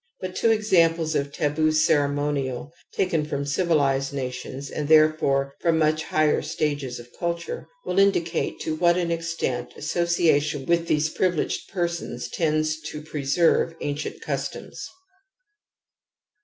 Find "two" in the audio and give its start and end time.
0.35-0.49